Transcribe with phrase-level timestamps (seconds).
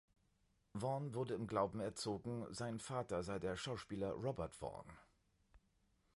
[0.73, 4.89] Vaughn wurde im Glauben erzogen, sein Vater sei der Schauspieler Robert Vaughn.